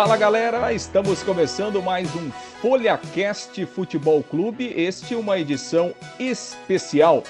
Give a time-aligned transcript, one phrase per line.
[0.00, 2.30] Fala galera, estamos começando mais um
[2.62, 4.72] FolhaCast Futebol Clube.
[4.74, 7.22] Este é uma edição especial.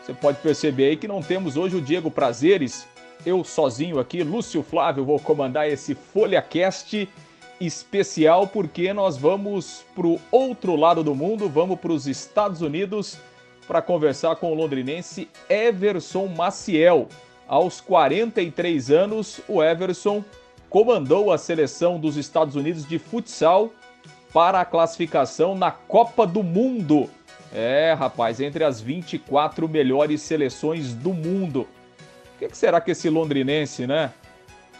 [0.00, 2.86] Você pode perceber aí que não temos hoje o Diego Prazeres.
[3.26, 7.08] Eu sozinho aqui, Lúcio Flávio, vou comandar esse FolhaCast
[7.60, 13.18] especial porque nós vamos para o outro lado do mundo, vamos para os Estados Unidos
[13.66, 17.08] para conversar com o londrinense Everson Maciel.
[17.48, 20.24] Aos 43 anos, o Everson
[20.72, 23.70] comandou a seleção dos Estados Unidos de futsal
[24.32, 27.10] para a classificação na Copa do Mundo.
[27.52, 31.68] É, rapaz, entre as 24 melhores seleções do mundo.
[32.34, 34.14] O que, será que esse londrinense, né?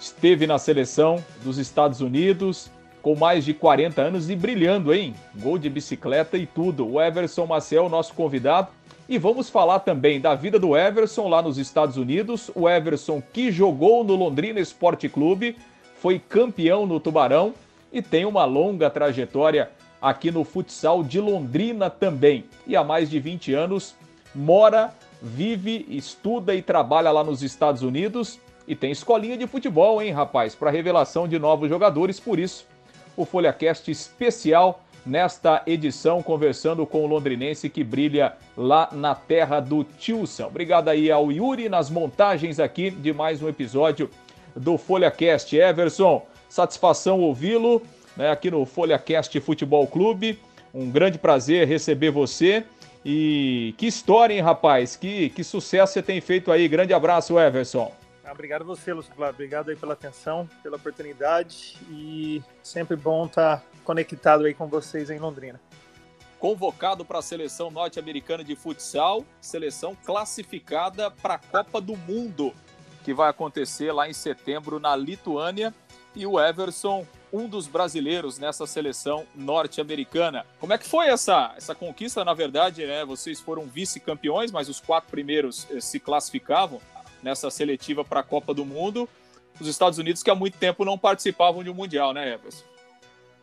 [0.01, 2.71] Esteve na seleção dos Estados Unidos
[3.03, 5.15] com mais de 40 anos e brilhando, hein?
[5.35, 6.89] Gol de bicicleta e tudo.
[6.91, 8.69] O Everson Maciel, nosso convidado.
[9.07, 12.51] E vamos falar também da vida do Everson lá nos Estados Unidos.
[12.55, 15.55] O Everson que jogou no Londrina Esporte Clube,
[16.03, 17.55] foi campeão no Tubarão
[17.93, 22.45] e tem uma longa trajetória aqui no futsal de Londrina também.
[22.67, 23.95] E há mais de 20 anos
[24.35, 24.93] mora,
[25.23, 30.57] vive, estuda e trabalha lá nos Estados Unidos e tem escolinha de futebol, hein, rapaz,
[30.57, 32.19] para revelação de novos jogadores.
[32.19, 32.67] Por isso,
[33.17, 39.85] o FolhaCast especial nesta edição, conversando com o londrinense que brilha lá na terra do
[39.85, 40.47] Tilson.
[40.47, 44.11] Obrigado aí ao Yuri nas montagens aqui de mais um episódio
[44.55, 45.57] do FolhaCast.
[45.57, 47.83] Everson, satisfação ouvi-lo
[48.17, 50.39] né, aqui no FolhaCast Futebol Clube.
[50.75, 52.65] Um grande prazer receber você.
[53.05, 54.97] E que história, hein, rapaz?
[54.97, 56.69] Que, que sucesso você tem feito aí.
[56.69, 57.93] Grande abraço, Everson.
[58.25, 59.35] Ah, obrigado você, Lúcio Flávio.
[59.35, 65.19] Obrigado aí pela atenção, pela oportunidade e sempre bom estar conectado aí com vocês em
[65.19, 65.61] Londrina.
[66.39, 72.53] Convocado para a seleção norte-americana de futsal, seleção classificada para a Copa do Mundo
[73.03, 75.75] que vai acontecer lá em setembro na Lituânia.
[76.15, 80.45] E o Everson, um dos brasileiros nessa seleção norte-americana.
[80.61, 82.25] Como é que foi essa, essa conquista?
[82.25, 86.81] Na verdade, né, vocês foram vice-campeões, mas os quatro primeiros eh, se classificavam
[87.23, 89.09] nessa seletiva para a Copa do Mundo.
[89.59, 92.65] Os Estados Unidos, que há muito tempo não participavam de um Mundial, né, Everson?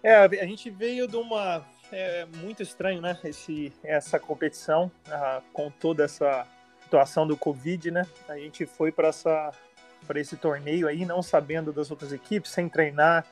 [0.04, 1.66] É, a gente veio de uma.
[1.92, 3.18] É muito estranho, né?
[3.24, 6.48] Esse, essa competição, ah, com toda essa
[6.90, 8.08] situação do Covid, né?
[8.28, 9.52] A gente foi para essa
[10.08, 13.26] para esse torneio aí, não sabendo das outras equipes, sem treinar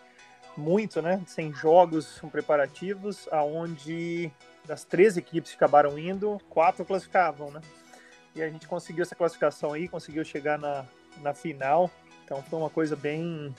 [0.56, 1.24] muito, né?
[1.26, 4.32] Sem jogos preparativos, aonde
[4.66, 7.62] das três equipes que acabaram indo, quatro classificavam, né?
[8.36, 10.86] E a gente conseguiu essa classificação aí, conseguiu chegar na,
[11.22, 11.90] na final.
[12.24, 13.56] Então foi uma coisa bem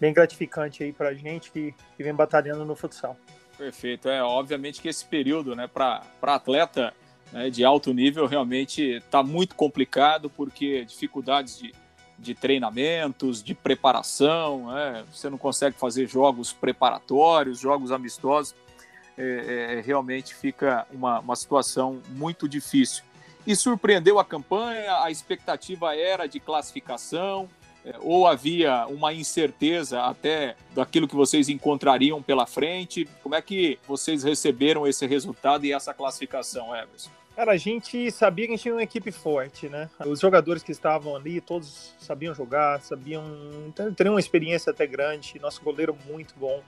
[0.00, 3.16] bem gratificante aí para a gente que, que vem batalhando no futsal.
[3.56, 4.08] Perfeito.
[4.08, 6.94] É, obviamente que esse período, né, para atleta
[7.32, 11.74] né, de alto nível realmente está muito complicado, porque dificuldades de,
[12.18, 18.54] de treinamentos, de preparação, né, você não consegue fazer jogos preparatórios, jogos amistosos,
[19.16, 23.04] é, é, realmente fica uma, uma situação muito difícil.
[23.46, 27.48] E surpreendeu a campanha, a expectativa era de classificação,
[27.84, 33.08] é, ou havia uma incerteza até daquilo que vocês encontrariam pela frente?
[33.22, 37.19] Como é que vocês receberam esse resultado e essa classificação, Everson?
[37.40, 39.88] Cara, a gente sabia que a gente tinha uma equipe forte, né?
[40.04, 43.24] Os jogadores que estavam ali, todos sabiam jogar, sabiam.
[43.96, 46.62] teriam uma experiência até grande, nosso goleiro muito bom.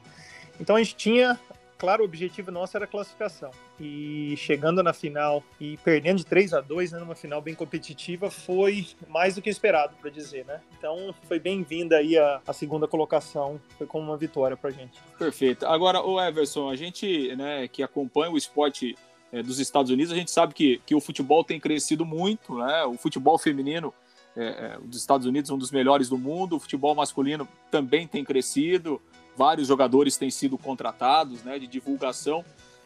[0.58, 1.38] Então a gente tinha.
[1.76, 3.50] Claro, o objetivo nosso era classificação.
[3.78, 8.30] E chegando na final e perdendo de 3 a 2 né, numa final bem competitiva,
[8.30, 10.62] foi mais do que esperado, para dizer, né?
[10.78, 14.98] Então foi bem-vinda aí a, a, segunda colocação, foi como uma vitória pra gente.
[15.18, 15.66] Perfeito.
[15.66, 18.94] Agora, o Everson, a gente né, que acompanha o esporte
[19.32, 22.84] é, dos Estados Unidos, a gente sabe que, que o futebol tem crescido muito, né?
[22.84, 23.92] O futebol feminino
[24.36, 28.24] é, é, dos Estados Unidos um dos melhores do mundo, o futebol masculino também tem
[28.24, 29.00] crescido,
[29.36, 32.44] vários jogadores têm sido contratados, né, de divulgação.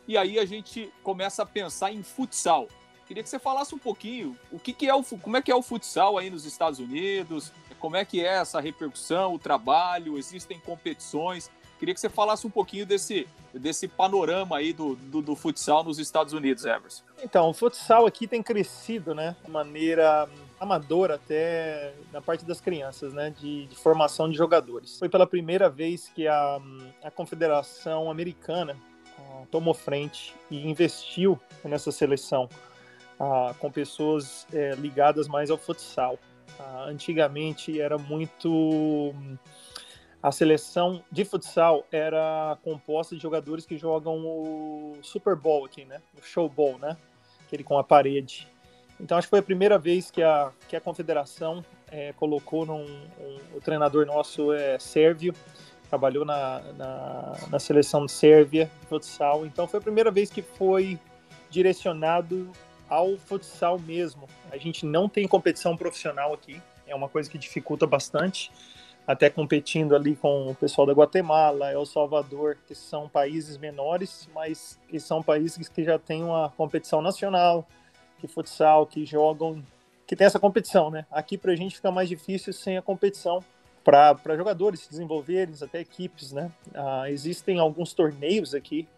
[0.09, 2.69] E aí a gente começa a pensar em futsal.
[3.07, 5.55] Queria que você falasse um pouquinho o que, que é o como é que é
[5.55, 10.59] o futsal aí nos Estados Unidos, como é que é essa repercussão, o trabalho, existem
[10.59, 11.51] competições.
[11.79, 15.99] Queria que você falasse um pouquinho desse, desse panorama aí do, do, do, futsal nos
[15.99, 17.03] Estados Unidos, Everson.
[17.23, 20.29] Então, o futsal aqui tem crescido, né, de maneira
[20.59, 24.99] amadora até na parte das crianças, né, de, de formação de jogadores.
[24.99, 26.59] Foi pela primeira vez que a,
[27.03, 28.77] a Confederação Americana
[29.19, 32.49] uh, tomou frente e investiu nessa seleção
[33.21, 36.19] uh, com pessoas uh, ligadas mais ao futsal.
[36.59, 39.15] Ah, antigamente era muito
[40.27, 46.03] a seleção de futsal era composta de jogadores que jogam o Super Bowl aqui, né?
[46.19, 46.97] O Show Bowl, né?
[47.47, 48.49] Aquele com a parede.
[48.99, 52.83] Então acho que foi a primeira vez que a, que a confederação é, colocou num,
[52.83, 55.33] um, o treinador nosso é sérvio
[55.89, 59.47] trabalhou na, na, na seleção de Sérvia de futsal.
[59.47, 60.99] Então foi a primeira vez que foi
[61.49, 62.51] direcionado
[62.89, 64.29] ao futsal mesmo.
[64.51, 68.51] A gente não tem competição profissional aqui, é uma coisa que dificulta bastante.
[69.07, 74.81] Até competindo ali com o pessoal da Guatemala, El Salvador, que são países menores, mas
[74.89, 77.67] que são países que já têm uma competição nacional
[78.19, 79.63] de futsal, que jogam,
[80.07, 81.07] que tem essa competição, né?
[81.11, 83.45] Aqui para a gente fica mais difícil sem a competição
[83.85, 86.51] para jogadores se desenvolverem, até equipes, né?
[86.75, 88.89] Ah, existem alguns torneios aqui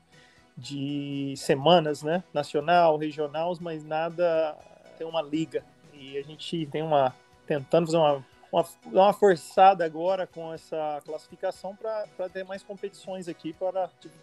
[0.57, 2.25] de semanas, né?
[2.33, 4.57] Nacional, regional, mas nada
[4.97, 5.63] tem uma liga.
[5.93, 7.15] E a gente tem uma
[7.47, 13.53] tentando fazer uma uma, uma forçada agora com essa classificação para ter mais competições aqui
[13.53, 14.15] para tipo,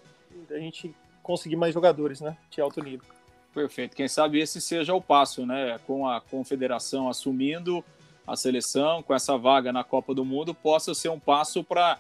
[0.52, 2.38] a gente conseguir mais jogadores, né?
[2.50, 3.08] De alto nível.
[3.54, 3.96] Perfeito.
[3.96, 5.80] Quem sabe esse seja o passo, né?
[5.88, 7.84] Com a confederação assumindo
[8.28, 12.00] a seleção com essa vaga na Copa do Mundo possa ser um passo para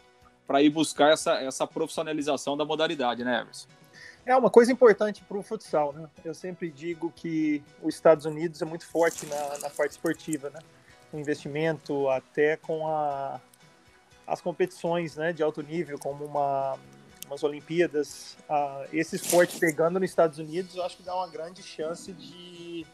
[0.62, 3.68] ir buscar essa, essa profissionalização da modalidade, né, Everson?
[4.26, 6.10] É uma coisa importante para o futsal, né?
[6.24, 10.60] Eu sempre digo que os Estados Unidos é muito forte na, na parte esportiva, né?
[11.14, 13.40] O investimento até com a,
[14.28, 16.78] as competições né, de alto nível, como uma,
[17.28, 18.38] umas Olimpíadas.
[18.50, 22.86] Uh, esse esporte pegando nos Estados Unidos, eu acho que dá uma grande chance de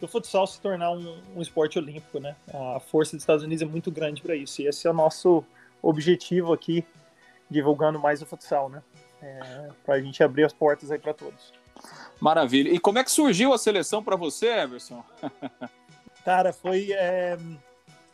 [0.00, 2.34] do futsal se tornar um, um, esporte olímpico, né?
[2.52, 4.62] A força dos Estados Unidos é muito grande para isso.
[4.62, 5.44] E esse é o nosso
[5.82, 6.84] objetivo aqui,
[7.50, 8.82] divulgando mais o futsal, né?
[9.22, 11.52] É, para a gente abrir as portas para todos.
[12.18, 12.70] Maravilha.
[12.70, 15.04] E como é que surgiu a seleção para você, Everson?
[16.24, 17.38] Cara, foi é,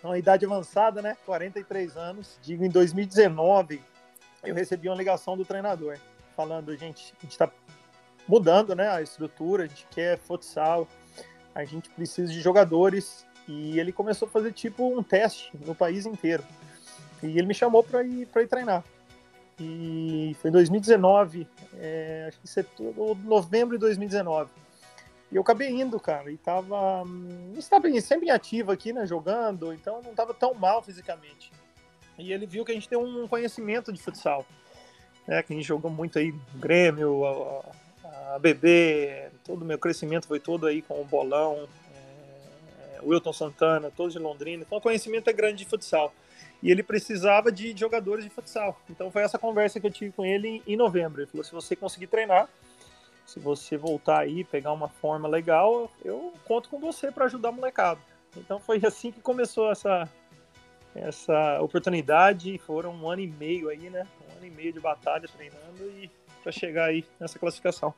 [0.02, 1.16] uma idade avançada, né?
[1.26, 2.38] 43 anos.
[2.42, 3.82] Digo, em 2019,
[4.44, 5.98] eu recebi uma ligação do treinador
[6.36, 7.50] falando, gente, a gente está
[8.28, 8.88] mudando, né?
[8.88, 10.86] A estrutura, a gente quer futsal
[11.56, 13.24] a gente precisa de jogadores.
[13.48, 16.44] E ele começou a fazer tipo um teste no país inteiro.
[17.22, 18.84] E ele me chamou para ir, pra ir treinar.
[19.58, 21.48] E foi em 2019,
[21.78, 24.50] é, acho que setembro, novembro de 2019.
[25.30, 27.02] E eu acabei indo, cara, e tava.
[27.02, 31.50] Hum, estava sempre em ativo aqui, né, jogando, então não tava tão mal fisicamente.
[32.18, 34.46] E ele viu que a gente tem um conhecimento de futsal,
[35.26, 37.24] né, que a gente jogou muito aí Grêmio,
[38.34, 41.68] a BB, todo o meu crescimento foi todo aí com o Bolão,
[42.94, 44.64] é, Wilton Santana, todos de Londrina.
[44.66, 46.12] Então o conhecimento é grande de futsal.
[46.62, 48.80] E ele precisava de jogadores de futsal.
[48.88, 51.20] Então foi essa conversa que eu tive com ele em novembro.
[51.20, 52.48] Ele falou: se você conseguir treinar,
[53.26, 57.52] se você voltar aí, pegar uma forma legal, eu conto com você para ajudar o
[57.52, 58.00] molecado.
[58.36, 60.08] Então foi assim que começou essa,
[60.94, 62.56] essa oportunidade.
[62.58, 64.06] Foram um ano e meio aí, né?
[64.28, 66.10] Um ano e meio de batalha treinando e
[66.42, 67.92] para chegar aí nessa classificação.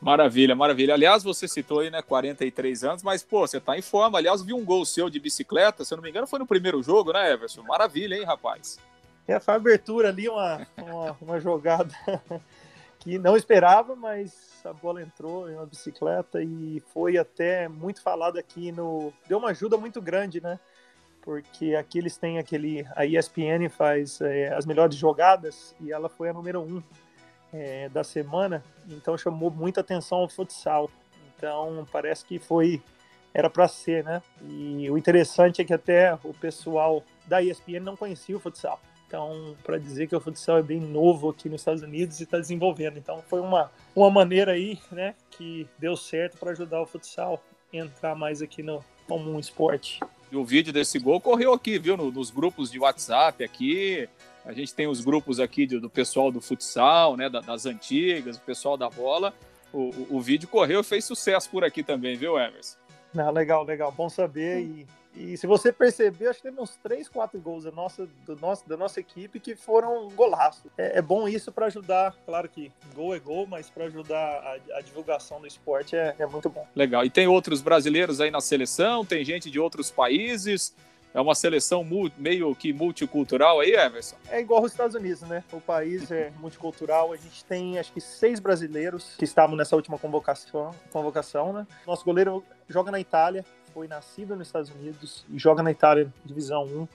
[0.00, 0.94] Maravilha, maravilha.
[0.94, 4.18] Aliás, você citou aí, né, 43 anos, mas, pô, você tá em forma.
[4.18, 6.82] Aliás, vi um gol seu de bicicleta, se eu não me engano, foi no primeiro
[6.82, 7.62] jogo, né, Everson?
[7.62, 8.78] Maravilha, hein, rapaz?
[9.28, 11.94] É, foi a abertura ali, uma, uma, uma jogada
[13.00, 18.38] que não esperava, mas a bola entrou em uma bicicleta e foi até muito falado
[18.38, 19.12] aqui no.
[19.26, 20.60] Deu uma ajuda muito grande, né?
[21.22, 22.86] Porque aqui eles têm aquele.
[22.94, 26.82] A ESPN faz é, as melhores jogadas e ela foi a número um
[27.52, 30.90] é, da semana, então chamou muita atenção o futsal.
[31.36, 32.82] Então parece que foi
[33.32, 34.22] era para ser, né?
[34.42, 38.80] E o interessante é que até o pessoal da ESPN não conhecia o futsal.
[39.10, 42.38] Então, para dizer que o futsal é bem novo aqui nos Estados Unidos e está
[42.38, 42.96] desenvolvendo.
[42.96, 47.42] Então, foi uma, uma maneira aí, né, que deu certo para ajudar o futsal
[47.74, 49.98] a entrar mais aqui no, como um esporte.
[50.30, 54.08] E o vídeo desse gol correu aqui, viu, nos grupos de WhatsApp aqui.
[54.44, 58.40] A gente tem os grupos aqui do, do pessoal do futsal, né, das antigas, o
[58.42, 59.34] pessoal da bola.
[59.72, 62.78] O, o, o vídeo correu e fez sucesso por aqui também, viu, Emerson?
[63.12, 63.90] Não, legal, legal.
[63.90, 64.60] Bom saber.
[64.60, 64.86] E,
[65.20, 68.66] e se você perceber, acho que teve uns 3, 4 gols da nossa, do nosso,
[68.68, 70.70] da nossa equipe que foram golaço.
[70.78, 74.78] É, é bom isso para ajudar, claro que gol é gol, mas para ajudar a,
[74.78, 76.66] a, divulgação do esporte é, é muito bom.
[76.74, 77.04] Legal.
[77.04, 80.74] E tem outros brasileiros aí na seleção, tem gente de outros países.
[81.12, 81.84] É uma seleção
[82.16, 84.14] meio que multicultural aí, Everson?
[84.28, 85.42] É igual os Estados Unidos, né?
[85.52, 87.12] O país é multicultural.
[87.12, 91.66] A gente tem, acho que, seis brasileiros que estavam nessa última convocação, convocação né?
[91.84, 96.64] Nosso goleiro joga na Itália, foi nascido nos Estados Unidos e joga na Itália, Divisão
[96.64, 96.88] 1.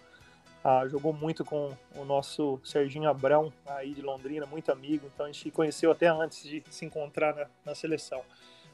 [0.64, 5.10] Ah, jogou muito com o nosso Serginho Abrão, aí de Londrina, muito amigo.
[5.14, 8.22] Então a gente conheceu até antes de se encontrar na, na seleção.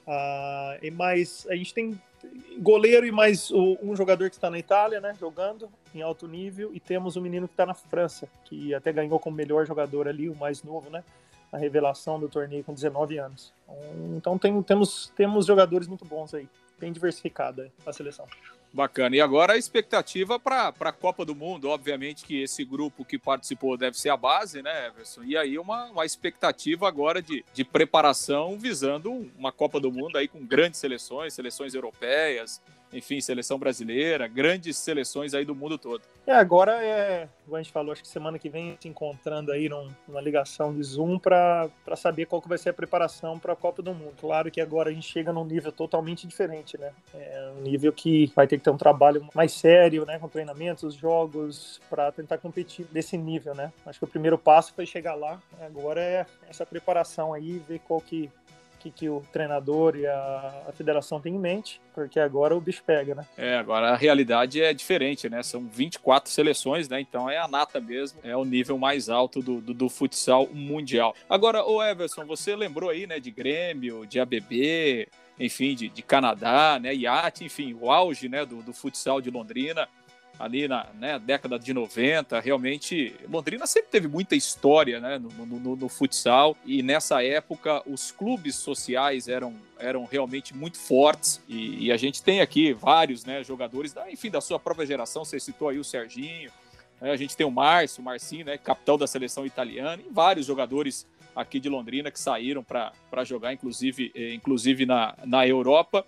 [0.07, 2.01] Ah, e mais, a gente tem
[2.59, 6.71] goleiro e mais o, um jogador que está na Itália, né, jogando em alto nível,
[6.73, 10.29] e temos um menino que está na França, que até ganhou como melhor jogador ali,
[10.29, 11.03] o mais novo, né,
[11.51, 13.53] a revelação do torneio com 19 anos.
[14.15, 16.47] Então tem, temos, temos jogadores muito bons aí.
[16.81, 18.27] Bem diversificada a seleção.
[18.73, 19.15] Bacana.
[19.15, 21.69] E agora a expectativa para a Copa do Mundo.
[21.69, 25.23] Obviamente que esse grupo que participou deve ser a base, né, Everson?
[25.23, 30.27] E aí uma, uma expectativa agora de, de preparação visando uma Copa do Mundo aí
[30.27, 32.61] com grandes seleções, seleções europeias,
[32.93, 36.01] enfim, seleção brasileira, grandes seleções aí do mundo todo.
[36.25, 39.67] É, agora é, como a gente falou, acho que semana que vem se encontrando aí
[39.67, 43.55] num, numa ligação de Zoom para saber qual que vai ser a preparação para a
[43.57, 44.13] Copa do Mundo.
[44.19, 46.93] Claro que agora a gente chega num nível totalmente diferente, né?
[47.13, 50.93] É um nível que vai ter que ter um trabalho mais sério, né, com treinamentos,
[50.93, 53.73] jogos, para tentar competir desse nível, né?
[53.85, 55.41] Acho que o primeiro passo foi chegar lá.
[55.59, 58.29] Agora é essa preparação aí, ver qual que
[58.81, 62.83] que, que o treinador e a, a, federação têm em mente, porque agora o bicho
[62.83, 63.25] pega, né?
[63.37, 65.43] É, agora a realidade é diferente, né?
[65.43, 66.99] São 24 seleções, né?
[66.99, 71.15] Então é a nata mesmo, é o nível mais alto do, do, do futsal mundial.
[71.29, 75.07] Agora, o Everson, você lembrou aí, né, de Grêmio, de ABB,
[75.39, 79.87] enfim, de, de Canadá, né, IAT, enfim, o auge, né, do, do futsal de Londrina
[80.41, 82.39] ali na né, década de 90.
[82.39, 88.11] Realmente, Londrina sempre teve muita história né, no, no, no, futsal e nessa época os
[88.11, 93.43] clubes sociais eram, eram realmente muito fortes e, e a gente tem aqui vários né,
[93.43, 95.23] jogadores, da, enfim, da sua própria geração.
[95.23, 96.51] Você citou aí o Serginho,
[96.99, 100.45] né, a gente tem o Márcio, o Marcinho, né, capitão da seleção italiana e vários
[100.45, 101.05] jogadores
[101.35, 106.05] aqui de Londrina que saíram para jogar, inclusive, eh, inclusive na, na Europa.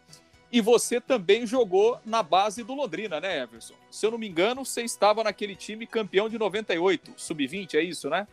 [0.53, 3.73] E você também jogou na base do Londrina, né, Everson?
[3.89, 8.07] Se eu não me engano, você estava naquele time campeão de 98, sub-20, é isso,
[8.07, 8.27] né?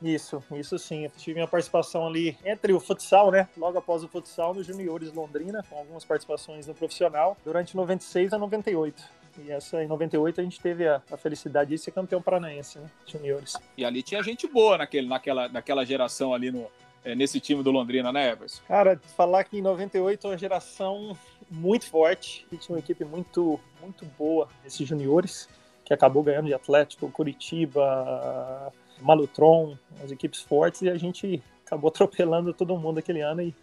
[0.00, 1.04] Isso, isso sim.
[1.04, 3.46] Eu tive minha participação ali entre o futsal, né?
[3.54, 8.38] Logo após o futsal, nos juniores Londrina, com algumas participações no profissional, durante 96 a
[8.38, 9.02] 98.
[9.44, 12.90] E essa em 98 a gente teve a, a felicidade de ser campeão paranaense, né?
[13.06, 13.58] Juniores.
[13.76, 16.66] E ali tinha gente boa naquele, naquela, naquela geração ali no,
[17.04, 18.62] é, nesse time do Londrina, né, Everson?
[18.66, 21.16] Cara, falar que em 98 é uma geração
[21.50, 25.48] muito forte, e tinha uma equipe muito, muito boa, esses juniores,
[25.84, 32.52] que acabou ganhando de Atlético, Curitiba, Malutron, as equipes fortes, e a gente acabou atropelando
[32.52, 33.54] todo mundo aquele ano e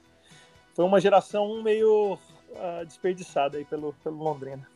[0.73, 4.67] foi uma geração meio uh, desperdiçada aí pelo, pelo Londrina.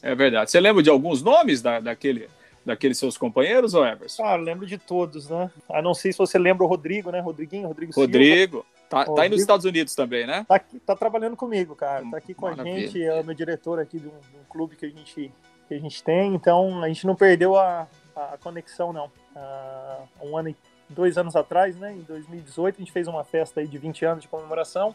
[0.00, 0.50] É verdade.
[0.50, 2.28] Você lembra de alguns nomes da, daquele,
[2.64, 4.24] daqueles seus companheiros, ou Everson?
[4.24, 5.50] Ah, lembro de todos, né?
[5.68, 7.20] A não sei se você lembra o Rodrigo, né?
[7.20, 8.58] Rodriguinho, Rodrigo Rodrigo.
[8.58, 8.72] Silva.
[8.88, 10.44] Tá, tá aí nos Estados Unidos também, né?
[10.46, 12.04] Tá, aqui, tá trabalhando comigo, cara.
[12.10, 12.76] Tá aqui com Maravilha.
[12.76, 15.32] a gente, é o meu diretor aqui de um, de um, clube que a, gente,
[15.66, 16.34] que a gente tem.
[16.34, 19.06] Então, a gente não perdeu a, a conexão, não.
[19.34, 20.56] Uh, um ano e
[20.90, 21.92] dois anos atrás, né?
[21.94, 24.94] Em 2018, a gente fez uma festa aí de 20 anos de comemoração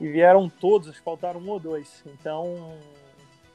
[0.00, 2.04] e vieram todos, faltaram um ou dois.
[2.06, 2.78] Então,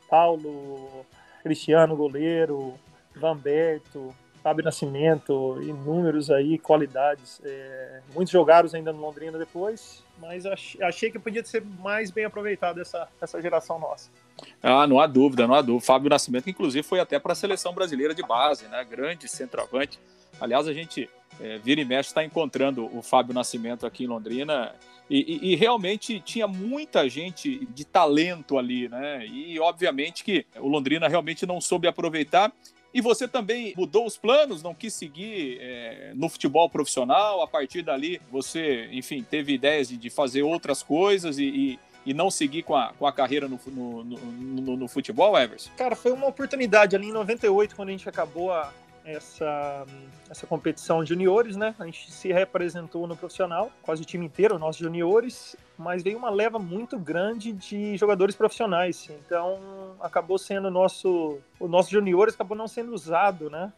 [0.10, 1.06] Paulo,
[1.44, 2.74] Cristiano, goleiro,
[3.16, 7.40] Vanberto, Fábio Nascimento, inúmeros aí, qualidades.
[7.44, 12.82] É, muitos jogaram ainda no Londrina depois, mas achei que podia ser mais bem aproveitado
[12.82, 14.10] essa, essa geração nossa.
[14.62, 15.86] Ah, não há dúvida, não há dúvida.
[15.86, 18.84] Fábio Nascimento, inclusive, foi até para a seleção brasileira de base, né?
[18.84, 20.00] Grande centroavante.
[20.40, 21.08] Aliás, a gente
[21.40, 24.74] é, vira e mexe está encontrando o Fábio Nascimento aqui em Londrina
[25.10, 29.26] e, e, e, realmente tinha muita gente de talento ali, né?
[29.28, 32.52] E obviamente que o Londrina realmente não soube aproveitar
[32.94, 37.42] e você também mudou os planos, não quis seguir é, no futebol profissional.
[37.42, 42.14] A partir dali, você, enfim, teve ideias de, de fazer outras coisas e, e, e,
[42.14, 45.70] não seguir com a, com a carreira no, no, no, no, futebol, Everson?
[45.78, 48.72] Cara, foi uma oportunidade ali em 98, quando a gente acabou a,
[49.04, 49.86] essa,
[50.30, 51.76] essa competição juniores, né?
[51.80, 56.30] A gente se representou no profissional, quase o time inteiro, nossos juniores, mas veio uma
[56.30, 59.10] leva muito grande de jogadores profissionais.
[59.26, 63.72] Então, acabou sendo o nosso, o nosso juniores acabou não sendo usado, né?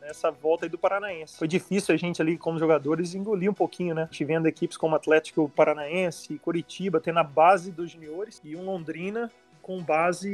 [0.00, 1.36] nessa volta aí do Paranaense.
[1.36, 4.08] Foi difícil a gente ali, como jogadores, engolir um pouquinho, né?
[4.10, 9.30] Te vendo equipes como Atlético Paranaense, Curitiba, tendo a base dos juniores e um Londrina
[9.68, 10.32] com base.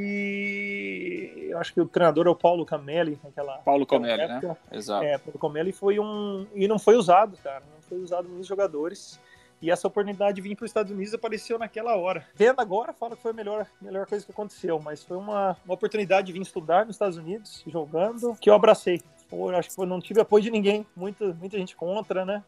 [1.51, 3.19] Eu acho que o treinador é o Paulo Camelli.
[3.25, 4.57] Naquela, Paulo Camelli, né?
[4.71, 5.05] Exato.
[5.05, 6.47] É, Paulo Camelli foi um.
[6.55, 7.65] E não foi usado, cara.
[7.75, 9.19] Não foi usado nos jogadores.
[9.61, 12.25] E essa oportunidade de vir para os Estados Unidos apareceu naquela hora.
[12.37, 15.75] Vendo agora, fala que foi a melhor, melhor coisa que aconteceu, mas foi uma, uma
[15.75, 19.03] oportunidade de vir estudar nos Estados Unidos, jogando, que eu abracei.
[19.29, 22.45] Pô, acho que não tive apoio de ninguém, muita, muita gente contra, né?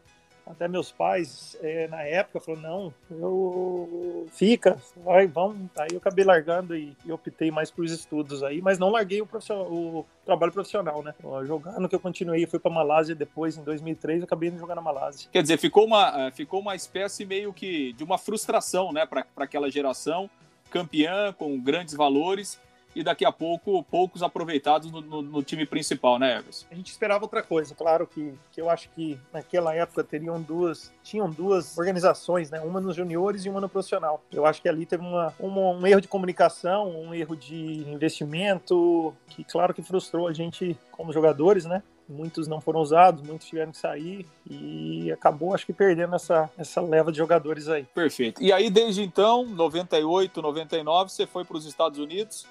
[0.49, 5.69] Até meus pais é, na época falaram não eu fica vai vamos.
[5.77, 9.21] Aí eu acabei largando e, e optei mais por os estudos aí mas não larguei
[9.21, 9.27] o,
[9.69, 11.13] o trabalho profissional né?
[11.45, 15.29] Jogando que eu continuei fui para Malásia depois em 2003 acabei indo jogar na Malásia.
[15.31, 19.25] Quer dizer ficou uma é, ficou uma espécie meio que de uma frustração né para
[19.37, 20.29] aquela geração
[20.69, 22.59] campeã com grandes valores
[22.97, 26.65] e daqui a pouco poucos aproveitados no, no, no time principal, né, Everson?
[26.71, 30.91] A gente esperava outra coisa, claro que, que eu acho que naquela época teriam duas,
[31.03, 32.59] tinham duas organizações, né?
[32.61, 34.23] Uma nos juniores e uma no profissional.
[34.31, 39.13] Eu acho que ali teve uma, uma, um erro de comunicação, um erro de investimento,
[39.29, 41.83] que claro que frustrou a gente como jogadores, né?
[42.09, 46.81] muitos não foram usados, muitos tiveram que sair e acabou, acho que, perdendo essa, essa
[46.81, 47.83] leva de jogadores aí.
[47.93, 48.41] Perfeito.
[48.41, 52.47] E aí, desde então, 98, 99, você foi para os Estados Unidos.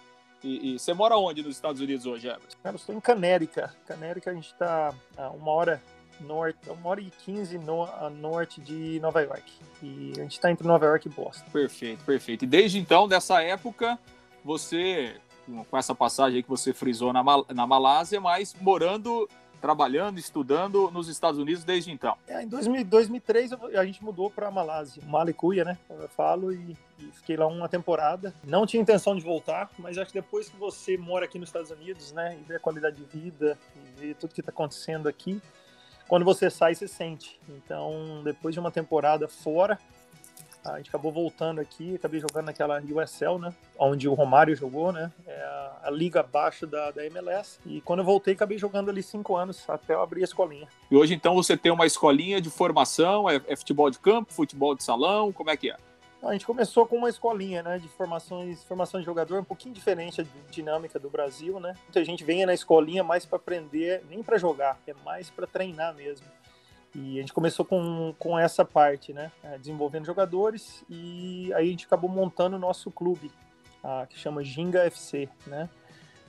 [0.46, 2.56] E, e, você mora onde nos Estados Unidos hoje, Everton?
[2.62, 3.74] Cara, eu estou em Canérica.
[3.84, 5.82] Canérica, a gente está a uma hora
[6.20, 9.52] norte, uma hora e quinze no, a norte de Nova York.
[9.82, 11.50] E a gente está entre Nova York e Boston.
[11.50, 12.44] Perfeito, perfeito.
[12.44, 13.98] E desde então, dessa época,
[14.44, 15.16] você,
[15.68, 19.28] com essa passagem aí que você frisou na, na Malásia, mas morando
[19.66, 22.16] trabalhando, estudando nos Estados Unidos desde então?
[22.28, 25.76] É, em 2000, 2003 a gente mudou para Malásia, Malicuia, né?
[25.90, 28.32] Eu falo e, e, fiquei lá uma temporada.
[28.44, 31.72] Não tinha intenção de voltar, mas acho que depois que você mora aqui nos Estados
[31.72, 35.42] Unidos, né, e vê a qualidade de vida, e vê tudo que está acontecendo aqui,
[36.06, 37.40] quando você sai, você sente.
[37.48, 39.80] Então, depois de uma temporada fora,
[40.72, 43.52] a gente acabou voltando aqui, acabei jogando naquela USL, né?
[43.78, 45.12] Onde o Romário jogou, né?
[45.26, 47.58] É a, a liga abaixo da, da, MLS.
[47.64, 50.68] E quando eu voltei, acabei jogando ali cinco anos, até eu abrir a escolinha.
[50.90, 53.28] E hoje, então, você tem uma escolinha de formação?
[53.28, 55.32] É, é futebol de campo, futebol de salão?
[55.32, 55.76] Como é que é?
[56.22, 60.22] A gente começou com uma escolinha, né, de formações, formação de jogador um pouquinho diferente
[60.22, 61.74] da dinâmica do Brasil, né?
[61.84, 65.94] Muita gente vem na escolinha mais para aprender, nem para jogar, é mais para treinar
[65.94, 66.26] mesmo.
[66.94, 69.30] E a gente começou com, com essa parte, né?
[69.42, 73.30] É, desenvolvendo jogadores e aí a gente acabou montando o nosso clube,
[73.82, 75.68] a, que chama Ginga FC, né?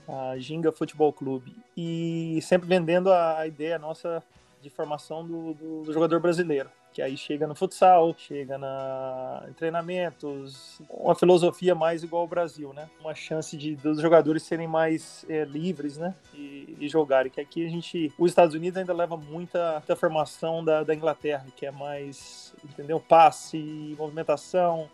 [0.08, 1.56] A Ginga Futebol Clube.
[1.76, 4.24] E sempre vendendo a, a ideia nossa
[4.62, 9.54] de formação do, do, do jogador brasileiro que aí chega no futsal, chega na em
[9.54, 12.90] treinamentos, uma filosofia mais igual ao Brasil, né?
[13.00, 16.16] Uma chance de dos jogadores serem mais é, livres, né?
[16.34, 17.32] E, e, jogarem.
[17.32, 21.46] Que aqui a gente, os Estados Unidos ainda leva muita, muita formação da, da Inglaterra,
[21.56, 23.00] que é mais, entendeu?
[23.00, 24.90] Passe, movimentação.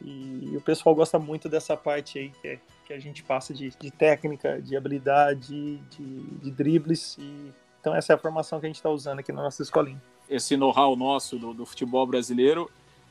[0.00, 3.52] E, e o pessoal gosta muito dessa parte aí que, é, que a gente passa
[3.52, 7.16] de, de técnica, de habilidade, de, de dribles.
[7.18, 10.00] E, então essa é a formação que a gente está usando aqui na nossa escolinha
[10.30, 12.70] esse know-how nosso do, do, futebol brasileiro,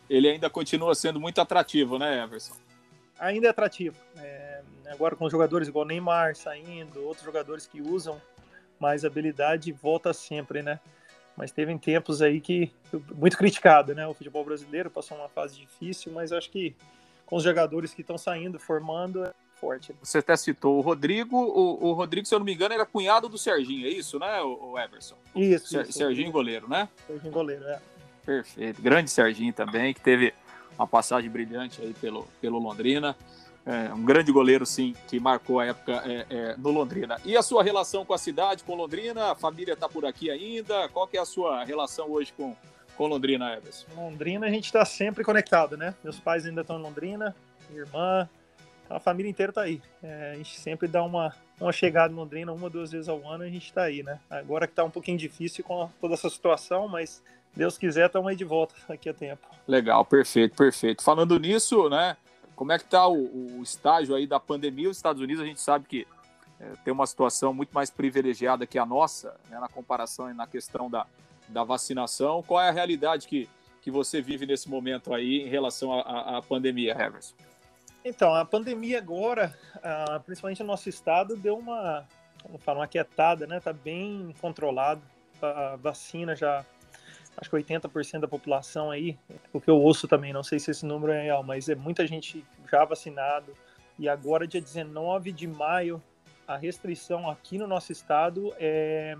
[0.09, 2.55] ele ainda continua sendo muito atrativo, né, Everson?
[3.19, 3.97] Ainda é atrativo.
[4.17, 8.19] É, agora com jogadores igual Neymar saindo, outros jogadores que usam
[8.79, 10.79] mais habilidade, volta sempre, né?
[11.35, 12.71] Mas teve tempos aí que
[13.13, 14.07] muito criticado, né?
[14.07, 16.75] O futebol brasileiro passou uma fase difícil, mas acho que
[17.25, 19.93] com os jogadores que estão saindo, formando, forte.
[20.01, 21.35] Você até citou o Rodrigo.
[21.37, 24.41] O, o, Rodrigo, se eu não me engano, era cunhado do Serginho, é isso, né,
[24.41, 25.15] o, o Everson?
[25.35, 25.97] Isso, Ser, isso.
[25.97, 26.87] Serginho goleiro, né?
[27.05, 27.79] Serginho goleiro, é.
[28.25, 28.81] Perfeito.
[28.81, 30.33] Grande Serginho também, que teve
[30.77, 33.15] uma passagem brilhante aí pelo, pelo Londrina.
[33.65, 37.19] É, um grande goleiro, sim, que marcou a época é, é, no Londrina.
[37.25, 39.31] E a sua relação com a cidade, com Londrina?
[39.31, 40.87] A família está por aqui ainda?
[40.89, 42.55] Qual que é a sua relação hoje com,
[42.97, 43.85] com Londrina, Everson?
[43.95, 45.93] Londrina a gente está sempre conectado, né?
[46.03, 47.35] Meus pais ainda estão em Londrina,
[47.69, 48.29] minha irmã,
[48.89, 49.81] a família inteira tá aí.
[50.01, 53.43] É, a gente sempre dá uma, uma chegada em Londrina uma, duas vezes ao ano
[53.43, 54.19] a gente tá aí, né?
[54.29, 57.21] Agora que tá um pouquinho difícil com toda essa situação, mas
[57.55, 59.47] Deus quiser, estamos aí de volta aqui a tempo.
[59.67, 61.03] Legal, perfeito, perfeito.
[61.03, 62.17] Falando nisso, né?
[62.55, 64.89] Como é que tá o, o estágio aí da pandemia?
[64.89, 66.07] Os Estados Unidos, a gente sabe que
[66.59, 70.45] é, tem uma situação muito mais privilegiada que a nossa, né, na comparação e na
[70.45, 71.05] questão da,
[71.47, 72.43] da vacinação.
[72.43, 73.47] Qual é a realidade que,
[73.81, 77.35] que você vive nesse momento aí em relação à pandemia, Heverson?
[78.03, 79.53] Então, a pandemia agora,
[80.25, 82.07] principalmente no nosso estado, deu uma,
[82.45, 83.59] vamos falar, uma quietada, né?
[83.59, 85.01] Tá bem controlado.
[85.41, 86.65] A vacina já,
[87.37, 89.17] acho que 80% da população aí,
[89.51, 92.07] o que eu ouço também, não sei se esse número é real, mas é muita
[92.07, 93.53] gente já vacinado.
[93.97, 96.01] E agora, dia 19 de maio,
[96.47, 99.15] a restrição aqui no nosso estado é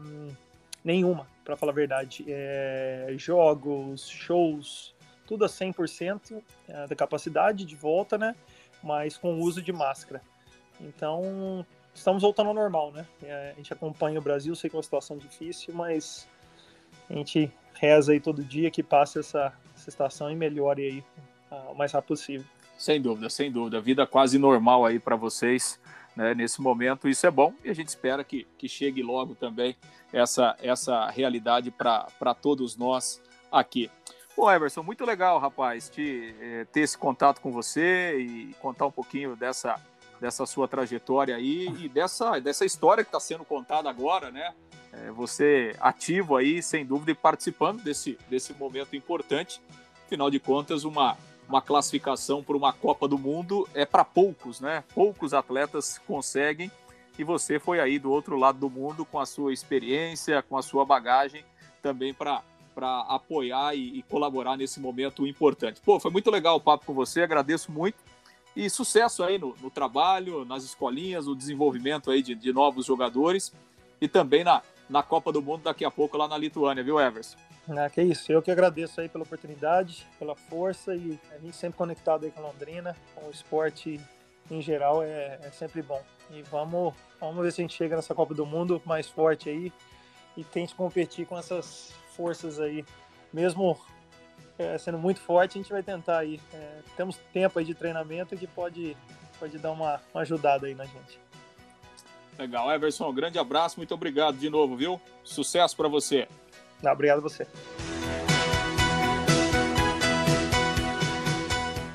[0.84, 2.26] nenhuma, para falar a verdade.
[2.28, 4.96] É, jogos, shows,
[5.28, 8.36] tudo a 100% é, da capacidade de volta, né?
[8.84, 10.22] Mas com o uso de máscara.
[10.80, 13.06] Então, estamos voltando ao normal, né?
[13.24, 16.28] É, a gente acompanha o Brasil, sei que é uma situação difícil, mas
[17.10, 21.04] a gente reza aí todo dia que passe essa, essa estação e melhore aí
[21.52, 22.46] uh, o mais rápido possível.
[22.78, 23.82] Sem dúvida, sem dúvida.
[23.82, 25.80] Vida quase normal aí para vocês
[26.16, 27.10] né, nesse momento.
[27.10, 29.76] Isso é bom e a gente espera que, que chegue logo também
[30.14, 33.90] essa, essa realidade para todos nós aqui.
[34.40, 38.92] Pô, Everson, muito legal, rapaz, te, eh, ter esse contato com você e contar um
[38.92, 39.76] pouquinho dessa,
[40.18, 44.54] dessa sua trajetória aí e dessa, dessa história que está sendo contada agora, né?
[44.94, 49.60] É, você ativo aí, sem dúvida, e participando desse, desse momento importante.
[50.06, 54.86] Afinal de contas, uma, uma classificação para uma Copa do Mundo é para poucos, né?
[54.96, 56.72] Poucos atletas conseguem
[57.18, 60.62] e você foi aí do outro lado do mundo com a sua experiência, com a
[60.62, 61.44] sua bagagem
[61.82, 62.42] também para
[62.80, 65.82] para apoiar e, e, colaborar nesse momento importante.
[65.82, 67.98] Pô, foi muito legal o papo com você, agradeço muito
[68.56, 73.52] e sucesso aí no, no trabalho, nas escolinhas, o desenvolvimento aí de, de, novos jogadores
[74.00, 77.38] e também na, na Copa do Mundo daqui a pouco lá na Lituânia, viu, Everson?
[77.70, 81.78] Ah, que isso, eu que agradeço aí pela oportunidade, pela força e a gente sempre
[81.78, 84.00] conectado aí com Londrina, com o esporte
[84.50, 86.02] em geral é, é sempre bom.
[86.32, 89.74] E vamos, vamos ver se a gente chega nessa Copa do Mundo mais forte aí
[90.38, 92.84] e tente competir com essas forças aí,
[93.32, 93.80] mesmo
[94.58, 96.38] é, sendo muito forte, a gente vai tentar aí.
[96.54, 98.98] É, temos tempo aí de treinamento que pode,
[99.40, 101.18] pode dar uma, uma ajudada aí na gente.
[102.38, 105.00] Legal, Everson, um grande abraço, muito obrigado de novo, viu?
[105.24, 106.28] Sucesso para você.
[106.84, 107.48] Não, obrigado a você.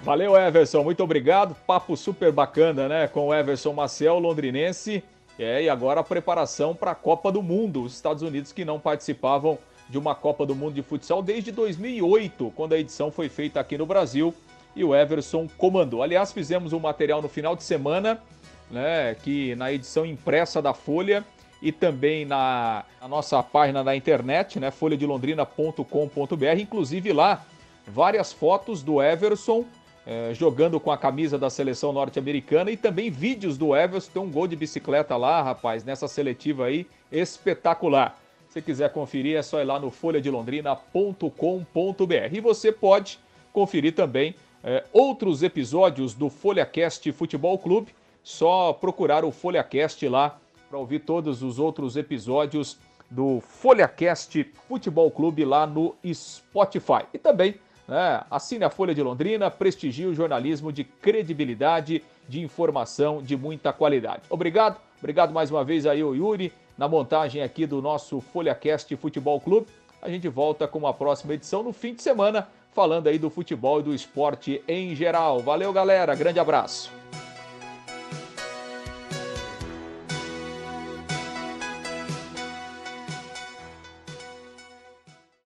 [0.03, 1.55] Valeu, Everson, muito obrigado.
[1.67, 3.09] Papo super bacana, né?
[3.09, 5.05] Com o Everson Maciel, londrinense.
[5.39, 7.83] É, e agora a preparação para a Copa do Mundo.
[7.83, 12.53] Os Estados Unidos que não participavam de uma Copa do Mundo de futsal desde 2008,
[12.57, 14.35] quando a edição foi feita aqui no Brasil
[14.75, 16.03] e o Everson comandou.
[16.03, 18.21] Aliás, fizemos um material no final de semana,
[18.71, 21.25] né, que na edição impressa da Folha
[21.63, 27.45] e também na, na nossa página da internet, né, folhadelondrina.com.br, inclusive lá
[27.87, 29.65] várias fotos do Everson
[30.07, 34.31] eh, jogando com a camisa da seleção norte-americana e também vídeos do Everson, tem um
[34.31, 38.19] gol de bicicleta lá, rapaz, nessa seletiva aí, espetacular.
[38.55, 42.31] Se quiser conferir, é só ir lá no folhadelondrina.com.br.
[42.31, 43.19] E você pode
[43.53, 47.93] conferir também é, outros episódios do FolhaCast Futebol Clube.
[48.23, 50.39] Só procurar o FolhaCast lá
[50.71, 52.79] para ouvir todos os outros episódios
[53.11, 57.07] do FolhaCast Futebol Clube lá no Spotify.
[57.13, 57.57] E também
[57.89, 63.73] né, assine a Folha de Londrina, prestigie o jornalismo de credibilidade, de informação de muita
[63.73, 64.23] qualidade.
[64.31, 69.39] Obrigado, obrigado mais uma vez aí, o Yuri na montagem aqui do nosso FolhaCast Futebol
[69.39, 69.67] Clube.
[70.01, 73.81] A gente volta com uma próxima edição no fim de semana, falando aí do futebol
[73.81, 75.41] e do esporte em geral.
[75.41, 76.15] Valeu, galera.
[76.15, 76.91] Grande abraço.